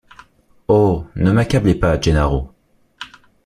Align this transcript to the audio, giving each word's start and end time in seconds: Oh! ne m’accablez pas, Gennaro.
Oh! 0.67 1.05
ne 1.15 1.31
m’accablez 1.31 1.75
pas, 1.75 2.01
Gennaro. 2.01 2.49